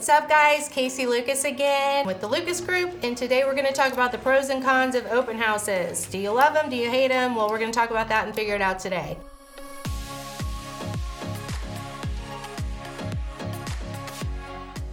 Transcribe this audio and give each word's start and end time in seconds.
What's 0.00 0.08
up, 0.08 0.30
guys? 0.30 0.66
Casey 0.70 1.04
Lucas 1.04 1.44
again 1.44 2.06
with 2.06 2.22
the 2.22 2.26
Lucas 2.26 2.58
Group, 2.62 2.90
and 3.02 3.14
today 3.14 3.44
we're 3.44 3.52
going 3.52 3.66
to 3.66 3.72
talk 3.74 3.92
about 3.92 4.12
the 4.12 4.16
pros 4.16 4.48
and 4.48 4.64
cons 4.64 4.94
of 4.94 5.04
open 5.08 5.36
houses. 5.36 6.06
Do 6.06 6.16
you 6.16 6.30
love 6.30 6.54
them? 6.54 6.70
Do 6.70 6.76
you 6.76 6.88
hate 6.88 7.08
them? 7.08 7.34
Well, 7.34 7.50
we're 7.50 7.58
going 7.58 7.70
to 7.70 7.78
talk 7.78 7.90
about 7.90 8.08
that 8.08 8.24
and 8.24 8.34
figure 8.34 8.54
it 8.54 8.62
out 8.62 8.78
today. 8.78 9.18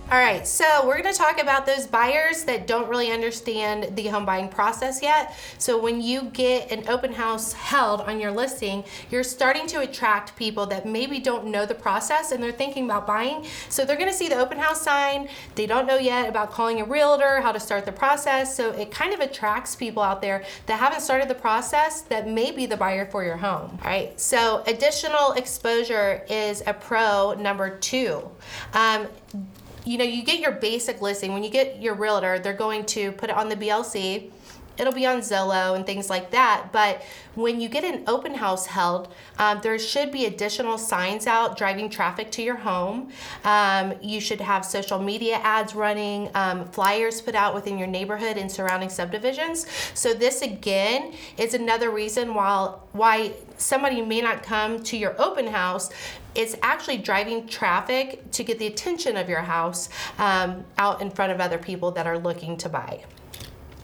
All 0.09 0.17
right, 0.17 0.47
so 0.47 0.87
we're 0.87 1.01
to 1.01 1.11
talk 1.11 1.41
about 1.41 1.65
those 1.65 1.85
buyers 1.85 2.45
that 2.45 2.65
don't 2.65 2.87
really 2.87 3.11
understand 3.11 3.93
the 3.97 4.07
home 4.07 4.23
buying 4.23 4.47
process 4.47 5.01
yet. 5.01 5.35
So, 5.57 5.77
when 5.77 6.01
you 6.01 6.29
get 6.31 6.71
an 6.71 6.87
open 6.87 7.11
house 7.11 7.51
held 7.51 7.99
on 7.99 8.17
your 8.17 8.31
listing, 8.31 8.85
you're 9.11 9.25
starting 9.25 9.67
to 9.67 9.81
attract 9.81 10.37
people 10.37 10.65
that 10.67 10.85
maybe 10.85 11.19
don't 11.19 11.47
know 11.47 11.65
the 11.65 11.75
process 11.75 12.31
and 12.31 12.41
they're 12.41 12.53
thinking 12.53 12.85
about 12.85 13.05
buying. 13.05 13.45
So, 13.67 13.83
they're 13.83 13.97
to 13.97 14.13
see 14.13 14.29
the 14.29 14.37
open 14.37 14.57
house 14.57 14.81
sign, 14.81 15.27
they 15.55 15.65
don't 15.65 15.85
know 15.85 15.97
yet 15.97 16.29
about 16.29 16.51
calling 16.51 16.79
a 16.79 16.85
realtor, 16.85 17.41
how 17.41 17.51
to 17.51 17.59
start 17.59 17.85
the 17.85 17.91
process. 17.91 18.55
So, 18.55 18.71
it 18.71 18.89
kind 18.89 19.13
of 19.13 19.19
attracts 19.19 19.75
people 19.75 20.01
out 20.01 20.21
there 20.21 20.45
that 20.67 20.79
haven't 20.79 21.01
started 21.01 21.27
the 21.27 21.35
process 21.35 21.99
that 22.03 22.29
may 22.29 22.51
be 22.51 22.65
the 22.65 22.77
buyer 22.77 23.07
for 23.07 23.25
your 23.25 23.35
home. 23.35 23.77
All 23.83 23.89
right, 23.91 24.17
so 24.17 24.63
additional 24.67 25.33
exposure 25.33 26.23
is 26.29 26.63
a 26.65 26.73
pro 26.73 27.33
number 27.33 27.77
two. 27.77 28.31
Um, 28.73 29.09
you 29.87 29.97
know, 29.97 30.03
you 30.03 30.23
get 30.23 30.39
your 30.39 30.51
basic 30.51 31.01
listing. 31.01 31.33
When 31.33 31.43
you 31.43 31.49
get 31.49 31.81
your 31.81 31.95
realtor, 31.95 32.39
they're 32.39 32.53
going 32.53 32.85
to 32.87 33.13
put 33.13 33.29
it 33.29 33.35
on 33.35 33.47
the 33.47 33.55
MLS. 33.55 34.31
It'll 34.77 34.93
be 34.93 35.05
on 35.05 35.19
Zillow 35.19 35.75
and 35.75 35.85
things 35.85 36.09
like 36.09 36.31
that. 36.31 36.69
But 36.71 37.01
when 37.35 37.59
you 37.61 37.69
get 37.69 37.83
an 37.83 38.03
open 38.07 38.33
house 38.33 38.65
held, 38.65 39.13
um, 39.37 39.59
there 39.61 39.77
should 39.79 40.11
be 40.11 40.25
additional 40.25 40.77
signs 40.77 41.27
out 41.27 41.57
driving 41.57 41.89
traffic 41.89 42.31
to 42.31 42.41
your 42.41 42.55
home. 42.55 43.11
Um, 43.43 43.93
you 44.01 44.19
should 44.19 44.41
have 44.41 44.65
social 44.65 44.99
media 44.99 45.35
ads 45.43 45.75
running, 45.75 46.29
um, 46.35 46.65
flyers 46.65 47.21
put 47.21 47.35
out 47.35 47.53
within 47.53 47.77
your 47.77 47.87
neighborhood 47.87 48.37
and 48.37 48.51
surrounding 48.51 48.89
subdivisions. 48.89 49.67
So 49.93 50.13
this 50.13 50.41
again 50.41 51.13
is 51.37 51.53
another 51.53 51.91
reason 51.91 52.33
why 52.33 52.73
why 52.93 53.33
somebody 53.57 54.01
may 54.01 54.21
not 54.21 54.41
come 54.41 54.81
to 54.83 54.97
your 54.97 55.19
open 55.21 55.47
house 55.47 55.91
it's 56.37 56.55
actually 56.61 56.97
driving 56.97 57.47
traffic 57.47 58.29
to 58.31 58.43
get 58.43 58.59
the 58.59 58.67
attention 58.67 59.17
of 59.17 59.27
your 59.27 59.41
house 59.41 59.89
um, 60.19 60.63
out 60.77 61.01
in 61.01 61.09
front 61.09 61.31
of 61.31 61.41
other 61.41 61.57
people 61.57 61.89
that 61.91 62.05
are 62.05 62.19
looking 62.19 62.55
to 62.57 62.69
buy. 62.69 63.03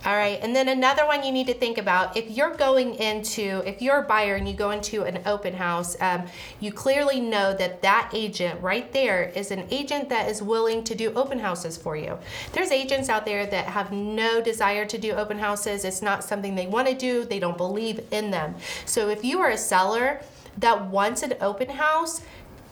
All 0.05 0.17
right, 0.17 0.37
and 0.41 0.53
then 0.53 0.67
another 0.67 1.05
one 1.05 1.23
you 1.23 1.31
need 1.31 1.47
to 1.47 1.53
think 1.53 1.77
about 1.77 2.17
if 2.17 2.29
you're 2.29 2.55
going 2.55 2.95
into, 2.95 3.63
if 3.65 3.81
you're 3.81 3.99
a 3.99 4.03
buyer 4.03 4.35
and 4.35 4.45
you 4.45 4.53
go 4.53 4.71
into 4.71 5.03
an 5.03 5.21
open 5.25 5.53
house, 5.53 5.95
um, 6.01 6.23
you 6.59 6.73
clearly 6.73 7.21
know 7.21 7.53
that 7.53 7.81
that 7.83 8.09
agent 8.13 8.61
right 8.61 8.91
there 8.91 9.31
is 9.33 9.49
an 9.49 9.65
agent 9.71 10.09
that 10.09 10.27
is 10.27 10.41
willing 10.41 10.83
to 10.83 10.93
do 10.93 11.13
open 11.13 11.39
houses 11.39 11.77
for 11.77 11.95
you. 11.95 12.19
There's 12.51 12.69
agents 12.69 13.07
out 13.07 13.23
there 13.23 13.45
that 13.45 13.67
have 13.67 13.93
no 13.93 14.41
desire 14.41 14.85
to 14.87 14.97
do 14.97 15.13
open 15.13 15.39
houses, 15.39 15.85
it's 15.85 16.01
not 16.01 16.21
something 16.21 16.55
they 16.55 16.67
want 16.67 16.89
to 16.89 16.95
do, 16.95 17.23
they 17.23 17.39
don't 17.39 17.55
believe 17.55 18.01
in 18.11 18.29
them. 18.29 18.55
So 18.85 19.07
if 19.07 19.23
you 19.23 19.39
are 19.39 19.51
a 19.51 19.57
seller 19.57 20.19
that 20.57 20.85
wants 20.87 21.23
an 21.23 21.35
open 21.39 21.69
house, 21.69 22.21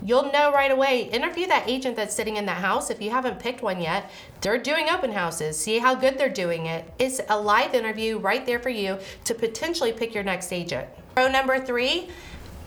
You'll 0.03 0.31
know 0.31 0.51
right 0.51 0.71
away. 0.71 1.03
Interview 1.03 1.47
that 1.47 1.69
agent 1.69 1.95
that's 1.95 2.15
sitting 2.15 2.37
in 2.37 2.45
that 2.47 2.57
house 2.57 2.89
if 2.89 3.01
you 3.01 3.11
haven't 3.11 3.39
picked 3.39 3.61
one 3.61 3.79
yet. 3.79 4.09
They're 4.41 4.57
doing 4.57 4.89
open 4.89 5.11
houses. 5.11 5.57
See 5.57 5.77
how 5.77 5.93
good 5.93 6.17
they're 6.17 6.29
doing 6.29 6.65
it. 6.65 6.91
It's 6.97 7.21
a 7.29 7.39
live 7.39 7.75
interview 7.75 8.17
right 8.17 8.45
there 8.45 8.59
for 8.59 8.69
you 8.69 8.97
to 9.25 9.35
potentially 9.35 9.93
pick 9.93 10.13
your 10.13 10.23
next 10.23 10.51
agent. 10.51 10.87
Pro 11.13 11.29
number 11.29 11.59
three 11.59 12.09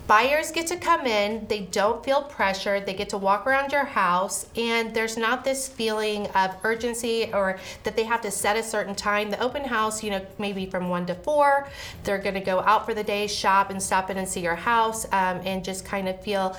buyers 0.07 0.51
get 0.51 0.67
to 0.67 0.77
come 0.77 1.07
in, 1.07 1.45
they 1.47 1.61
don't 1.61 2.05
feel 2.05 2.21
pressured, 2.21 2.85
they 2.85 2.93
get 2.93 3.09
to 3.09 3.17
walk 3.17 3.47
around 3.47 3.71
your 3.71 3.85
house, 3.85 4.45
and 4.55 4.93
there's 4.93 5.17
not 5.17 5.43
this 5.43 5.67
feeling 5.67 6.27
of 6.27 6.55
urgency 6.63 7.31
or 7.33 7.57
that 7.83 7.95
they 7.95 8.03
have 8.03 8.21
to 8.21 8.29
set 8.29 8.55
a 8.55 8.61
certain 8.61 8.93
time. 8.93 9.31
The 9.31 9.41
open 9.41 9.63
house, 9.63 10.03
you 10.03 10.11
know, 10.11 10.23
maybe 10.37 10.67
from 10.67 10.89
one 10.89 11.07
to 11.07 11.15
four, 11.15 11.67
they're 12.03 12.19
gonna 12.19 12.43
go 12.43 12.59
out 12.59 12.85
for 12.85 12.93
the 12.93 13.03
day, 13.03 13.25
shop, 13.25 13.71
and 13.71 13.81
stop 13.81 14.09
in 14.11 14.17
and 14.17 14.27
see 14.27 14.41
your 14.41 14.55
house, 14.55 15.05
um, 15.05 15.41
and 15.43 15.65
just 15.65 15.85
kind 15.85 16.07
of 16.07 16.21
feel 16.21 16.55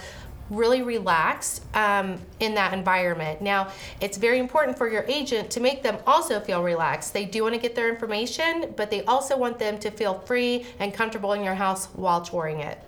really 0.50 0.82
relaxed 0.82 1.64
um, 1.74 2.20
in 2.40 2.54
that 2.54 2.72
environment. 2.72 3.42
Now, 3.42 3.68
it's 4.00 4.16
very 4.16 4.38
important 4.38 4.78
for 4.78 4.88
your 4.88 5.04
agent 5.08 5.50
to 5.50 5.60
make 5.60 5.82
them 5.82 5.98
also 6.06 6.40
feel 6.40 6.62
relaxed. 6.62 7.12
They 7.12 7.24
do 7.24 7.42
want 7.42 7.54
to 7.54 7.60
get 7.60 7.74
their 7.74 7.88
information, 7.88 8.74
but 8.76 8.90
they 8.90 9.04
also 9.04 9.36
want 9.36 9.58
them 9.58 9.78
to 9.78 9.90
feel 9.90 10.20
free 10.20 10.66
and 10.78 10.92
comfortable 10.94 11.32
in 11.32 11.42
your 11.42 11.54
house 11.54 11.86
while 11.86 12.20
touring 12.20 12.60
it. 12.60 12.78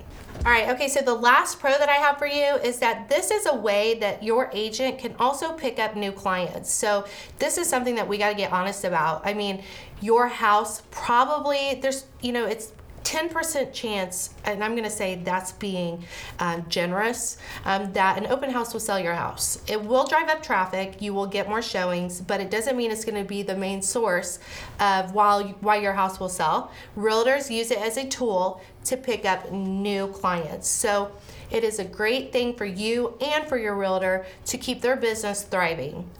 All 0.44 0.52
right, 0.52 0.68
okay, 0.68 0.86
so 0.88 1.00
the 1.00 1.14
last 1.14 1.58
pro 1.58 1.72
that 1.72 1.88
I 1.88 1.96
have 1.96 2.16
for 2.16 2.26
you 2.26 2.54
is 2.62 2.78
that 2.78 3.08
this 3.08 3.32
is 3.32 3.46
a 3.46 3.54
way 3.56 3.98
that 3.98 4.22
your 4.22 4.50
agent 4.52 4.98
can 4.98 5.16
also 5.18 5.52
pick 5.52 5.80
up 5.80 5.96
new 5.96 6.12
clients. 6.12 6.72
So, 6.72 7.06
this 7.40 7.58
is 7.58 7.68
something 7.68 7.96
that 7.96 8.06
we 8.06 8.18
got 8.18 8.28
to 8.28 8.36
get 8.36 8.52
honest 8.52 8.84
about. 8.84 9.26
I 9.26 9.34
mean, 9.34 9.64
your 10.00 10.28
house 10.28 10.82
probably, 10.92 11.80
there's, 11.82 12.04
you 12.20 12.30
know, 12.30 12.46
it's 12.46 12.72
10% 13.08 13.72
chance, 13.72 14.34
and 14.44 14.62
I'm 14.62 14.72
going 14.72 14.84
to 14.84 14.90
say 14.90 15.14
that's 15.14 15.52
being 15.52 16.04
um, 16.40 16.66
generous, 16.68 17.38
um, 17.64 17.90
that 17.94 18.18
an 18.18 18.26
open 18.26 18.50
house 18.50 18.74
will 18.74 18.80
sell 18.80 19.00
your 19.00 19.14
house. 19.14 19.62
It 19.66 19.82
will 19.82 20.06
drive 20.06 20.28
up 20.28 20.42
traffic, 20.42 21.00
you 21.00 21.14
will 21.14 21.26
get 21.26 21.48
more 21.48 21.62
showings, 21.62 22.20
but 22.20 22.38
it 22.38 22.50
doesn't 22.50 22.76
mean 22.76 22.90
it's 22.90 23.06
going 23.06 23.20
to 23.20 23.26
be 23.26 23.42
the 23.42 23.56
main 23.56 23.80
source 23.80 24.38
of 24.78 25.14
why, 25.14 25.54
why 25.60 25.76
your 25.76 25.94
house 25.94 26.20
will 26.20 26.28
sell. 26.28 26.70
Realtors 26.98 27.50
use 27.50 27.70
it 27.70 27.78
as 27.78 27.96
a 27.96 28.06
tool 28.06 28.60
to 28.84 28.98
pick 28.98 29.24
up 29.24 29.50
new 29.52 30.08
clients. 30.08 30.68
So 30.68 31.12
it 31.50 31.64
is 31.64 31.78
a 31.78 31.84
great 31.84 32.30
thing 32.30 32.56
for 32.56 32.66
you 32.66 33.16
and 33.22 33.48
for 33.48 33.56
your 33.56 33.74
realtor 33.74 34.26
to 34.44 34.58
keep 34.58 34.82
their 34.82 34.96
business 34.96 35.44
thriving 35.44 36.10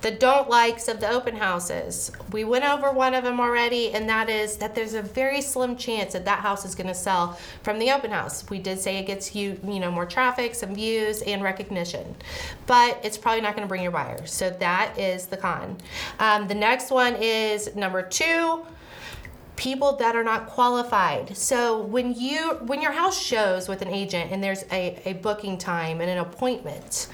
the 0.00 0.10
don't 0.12 0.48
likes 0.48 0.86
of 0.86 1.00
the 1.00 1.10
open 1.10 1.36
houses. 1.36 2.12
We 2.32 2.44
went 2.44 2.64
over 2.64 2.92
one 2.92 3.14
of 3.14 3.24
them 3.24 3.40
already, 3.40 3.92
and 3.92 4.08
that 4.08 4.28
is 4.30 4.56
that 4.58 4.74
there's 4.74 4.94
a 4.94 5.02
very 5.02 5.40
slim 5.40 5.76
chance 5.76 6.12
that 6.12 6.24
that 6.24 6.38
house 6.38 6.64
is 6.64 6.74
going 6.74 6.86
to 6.86 6.94
sell 6.94 7.38
from 7.62 7.78
the 7.78 7.90
open 7.90 8.12
house. 8.12 8.48
We 8.48 8.58
did 8.58 8.78
say 8.78 8.98
it 8.98 9.06
gets 9.06 9.34
you, 9.34 9.58
you 9.64 9.80
know, 9.80 9.90
more 9.90 10.06
traffic, 10.06 10.54
some 10.54 10.74
views, 10.74 11.22
and 11.22 11.42
recognition, 11.42 12.14
but 12.66 13.00
it's 13.02 13.18
probably 13.18 13.40
not 13.40 13.56
going 13.56 13.66
to 13.66 13.68
bring 13.68 13.82
your 13.82 13.92
buyers. 13.92 14.32
So 14.32 14.50
that 14.50 14.96
is 14.98 15.26
the 15.26 15.36
con. 15.36 15.76
Um, 16.20 16.46
the 16.46 16.54
next 16.54 16.90
one 16.90 17.16
is 17.16 17.74
number 17.74 18.02
two 18.02 18.64
people 19.58 19.96
that 19.96 20.14
are 20.14 20.22
not 20.22 20.46
qualified. 20.46 21.36
So 21.36 21.82
when 21.82 22.14
you 22.14 22.52
when 22.62 22.80
your 22.80 22.92
house 22.92 23.20
shows 23.20 23.68
with 23.68 23.82
an 23.82 23.88
agent 23.88 24.30
and 24.30 24.42
there's 24.42 24.64
a, 24.70 25.02
a 25.04 25.14
booking 25.14 25.58
time 25.58 26.00
and 26.00 26.08
an 26.08 26.18
appointment, 26.18 27.08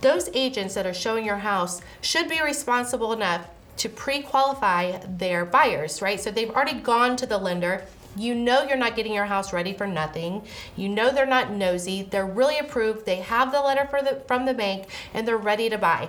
those 0.00 0.30
agents 0.32 0.74
that 0.74 0.86
are 0.86 0.94
showing 0.94 1.24
your 1.24 1.36
house 1.36 1.82
should 2.00 2.28
be 2.28 2.40
responsible 2.42 3.12
enough 3.12 3.46
to 3.76 3.88
pre-qualify 3.88 4.98
their 5.06 5.44
buyers, 5.44 6.00
right? 6.00 6.18
So 6.18 6.30
they've 6.30 6.50
already 6.50 6.80
gone 6.80 7.14
to 7.16 7.26
the 7.26 7.38
lender. 7.38 7.84
You 8.16 8.34
know 8.34 8.62
you're 8.62 8.76
not 8.76 8.96
getting 8.96 9.12
your 9.12 9.26
house 9.26 9.52
ready 9.52 9.74
for 9.74 9.86
nothing. 9.86 10.42
You 10.76 10.88
know 10.88 11.10
they're 11.10 11.26
not 11.26 11.50
nosy. 11.50 12.02
They're 12.02 12.26
really 12.26 12.58
approved. 12.58 13.04
They 13.04 13.16
have 13.16 13.52
the 13.52 13.60
letter 13.60 13.86
the, 13.90 14.22
from 14.26 14.46
the 14.46 14.54
bank 14.54 14.86
and 15.12 15.28
they're 15.28 15.36
ready 15.36 15.68
to 15.68 15.78
buy. 15.78 16.08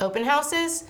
Open 0.00 0.24
houses, 0.24 0.84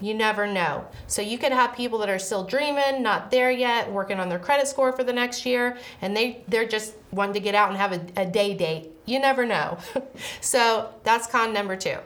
you 0.00 0.14
never 0.14 0.46
know. 0.46 0.86
So 1.06 1.22
you 1.22 1.38
could 1.38 1.52
have 1.52 1.74
people 1.74 1.98
that 1.98 2.08
are 2.08 2.18
still 2.18 2.44
dreaming, 2.44 3.02
not 3.02 3.30
there 3.30 3.50
yet, 3.50 3.90
working 3.90 4.18
on 4.18 4.28
their 4.28 4.38
credit 4.38 4.66
score 4.66 4.92
for 4.92 5.04
the 5.04 5.12
next 5.12 5.46
year, 5.46 5.78
and 6.02 6.16
they 6.16 6.42
they're 6.48 6.68
just 6.68 6.94
wanting 7.10 7.34
to 7.34 7.40
get 7.40 7.54
out 7.54 7.68
and 7.68 7.78
have 7.78 7.92
a, 7.92 8.22
a 8.22 8.26
day 8.26 8.54
date. 8.54 8.90
You 9.06 9.20
never 9.20 9.44
know. 9.44 9.78
so 10.40 10.90
that's 11.02 11.26
con 11.26 11.52
number 11.52 11.76
two. 11.76 11.98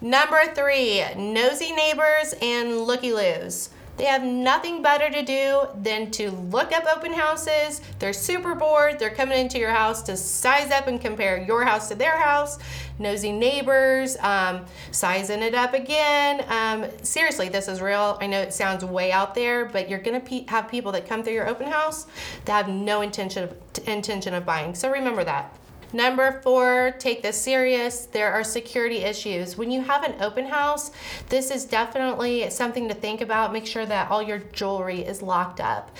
Number 0.00 0.40
three, 0.54 1.02
nosy 1.16 1.72
neighbors 1.72 2.34
and 2.40 2.78
looky 2.82 3.12
loos. 3.12 3.70
They 3.98 4.04
have 4.04 4.22
nothing 4.22 4.80
better 4.80 5.10
to 5.10 5.22
do 5.22 5.66
than 5.82 6.12
to 6.12 6.30
look 6.30 6.70
up 6.70 6.84
open 6.86 7.12
houses. 7.12 7.80
They're 7.98 8.12
super 8.12 8.54
bored. 8.54 9.00
They're 9.00 9.10
coming 9.10 9.40
into 9.40 9.58
your 9.58 9.72
house 9.72 10.02
to 10.02 10.16
size 10.16 10.70
up 10.70 10.86
and 10.86 11.00
compare 11.00 11.42
your 11.42 11.64
house 11.64 11.88
to 11.88 11.96
their 11.96 12.16
house. 12.16 12.58
Nosy 13.00 13.32
neighbors, 13.32 14.16
um, 14.20 14.64
sizing 14.92 15.42
it 15.42 15.54
up 15.54 15.74
again. 15.74 16.44
Um, 16.48 16.88
seriously, 17.02 17.48
this 17.48 17.66
is 17.66 17.80
real. 17.80 18.18
I 18.20 18.28
know 18.28 18.40
it 18.40 18.54
sounds 18.54 18.84
way 18.84 19.10
out 19.10 19.34
there, 19.34 19.64
but 19.64 19.88
you're 19.88 19.98
gonna 19.98 20.20
pe- 20.20 20.46
have 20.46 20.68
people 20.68 20.92
that 20.92 21.08
come 21.08 21.24
through 21.24 21.34
your 21.34 21.48
open 21.48 21.66
house 21.66 22.06
that 22.44 22.52
have 22.52 22.68
no 22.68 23.00
intention 23.00 23.44
of, 23.44 23.56
intention 23.88 24.32
of 24.32 24.46
buying. 24.46 24.76
So 24.76 24.90
remember 24.90 25.24
that. 25.24 25.52
Number 25.92 26.40
four, 26.42 26.94
take 26.98 27.22
this 27.22 27.40
serious. 27.40 28.06
There 28.06 28.32
are 28.32 28.44
security 28.44 28.98
issues. 28.98 29.56
When 29.56 29.70
you 29.70 29.80
have 29.82 30.04
an 30.04 30.20
open 30.20 30.46
house, 30.46 30.90
this 31.28 31.50
is 31.50 31.64
definitely 31.64 32.50
something 32.50 32.88
to 32.88 32.94
think 32.94 33.20
about. 33.20 33.52
Make 33.52 33.66
sure 33.66 33.86
that 33.86 34.10
all 34.10 34.22
your 34.22 34.38
jewelry 34.38 35.00
is 35.00 35.22
locked 35.22 35.60
up 35.60 35.90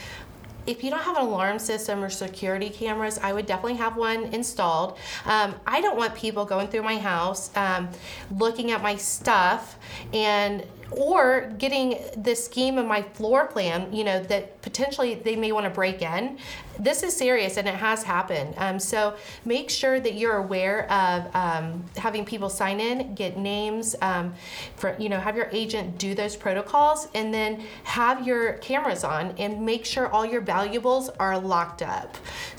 if 0.69 0.85
you 0.85 0.91
don't 0.91 1.01
have 1.01 1.17
an 1.17 1.23
alarm 1.23 1.59
system 1.59 2.05
or 2.05 2.11
security 2.11 2.69
cameras, 2.69 3.19
I 3.19 3.33
would 3.33 3.47
definitely 3.47 3.79
have 3.79 3.97
one 3.97 4.25
installed. 4.25 4.99
Um, 5.25 5.55
I 5.67 5.81
don't 5.81 5.97
want 5.97 6.15
people 6.15 6.45
going 6.45 6.69
through 6.69 6.83
my 6.83 6.99
house, 6.99 7.51
um, 7.57 7.89
looking 8.31 8.71
at 8.71 8.83
my 8.83 8.97
stuff, 8.97 9.79
and 10.13 10.63
or 10.91 11.53
getting 11.59 11.99
the 12.17 12.35
scheme 12.35 12.79
of 12.79 12.87
my 12.87 13.03
floor 13.03 13.47
plan, 13.47 13.93
you 13.93 14.05
know, 14.05 14.23
that 14.25 14.61
potentially 14.63 15.15
they 15.15 15.37
may 15.37 15.53
want 15.53 15.65
to 15.65 15.71
break 15.71 16.03
in. 16.03 16.39
This 16.79 17.03
is 17.03 17.17
serious 17.17 17.57
and 17.57 17.67
it 17.69 17.75
has 17.75 18.03
happened. 18.03 18.55
Um, 18.57 18.79
so 18.79 19.17
make 19.45 19.69
sure 19.69 20.01
that 20.01 20.15
you're 20.15 20.37
aware 20.37 20.91
of 20.91 21.35
um, 21.35 21.85
having 21.97 22.25
people 22.25 22.49
sign 22.49 22.81
in, 22.81 23.15
get 23.15 23.37
names, 23.37 23.97
um, 24.01 24.35
for 24.77 24.97
you 24.99 25.09
know, 25.09 25.19
have 25.19 25.37
your 25.37 25.49
agent 25.53 25.99
do 25.99 26.15
those 26.15 26.37
protocols, 26.37 27.09
and 27.15 27.35
then 27.35 27.63
have 27.85 28.27
your 28.27 28.55
cameras 28.55 29.05
on 29.05 29.35
and 29.39 29.65
make 29.65 29.85
sure 29.85 30.09
all 30.09 30.25
your 30.25 30.41
valuables 30.41 31.09
are 31.21 31.39
locked 31.39 31.83
up. 31.83 32.17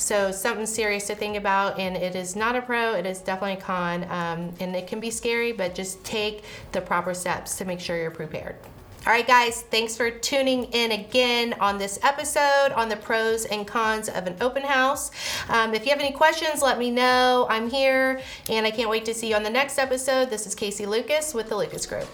So 0.10 0.32
something 0.32 0.66
serious 0.66 1.06
to 1.06 1.14
think 1.14 1.38
about, 1.38 1.78
and 1.78 1.96
it 1.96 2.16
is 2.16 2.36
not 2.36 2.56
a 2.56 2.64
pro. 2.64 2.96
It 2.96 3.06
is 3.06 3.20
definitely 3.20 3.58
a 3.58 3.62
con, 3.62 4.06
um, 4.06 4.52
and 4.60 4.76
it 4.76 4.88
can 4.88 5.00
be 5.00 5.12
scary, 5.12 5.52
but 5.52 5.76
just 5.76 6.04
take 6.04 6.46
the 6.72 6.82
proper 6.82 7.14
steps 7.14 7.60
to 7.60 7.66
make 7.66 7.80
sure 7.80 7.96
you're 7.96 8.10
prepared. 8.10 8.56
All 9.06 9.14
right, 9.14 9.28
guys, 9.28 9.62
thanks 9.62 9.96
for 9.96 10.10
tuning 10.10 10.64
in 10.64 10.94
again 10.94 11.54
on 11.60 11.78
this 11.78 12.00
episode 12.02 12.72
on 12.76 12.90
the 12.90 12.96
pros 12.96 13.46
and 13.46 13.68
cons 13.68 14.10
of 14.10 14.26
an 14.26 14.36
open 14.42 14.64
house. 14.64 15.12
Um, 15.48 15.76
if 15.76 15.86
you 15.86 15.92
have 15.92 16.00
any 16.00 16.12
questions, 16.12 16.64
let 16.64 16.80
me 16.80 16.90
know. 16.90 17.46
I'm 17.48 17.70
here 17.70 18.20
and 18.50 18.66
I 18.66 18.72
can't 18.72 18.90
wait 18.90 19.06
to 19.06 19.14
see 19.14 19.30
you 19.30 19.36
on 19.36 19.44
the 19.44 19.50
next 19.52 19.78
episode. 19.78 20.32
This 20.32 20.48
is 20.48 20.56
Casey 20.56 20.88
Lucas 20.88 21.36
with 21.36 21.50
the 21.50 21.56
Lucas 21.56 21.86
Group. 21.86 22.08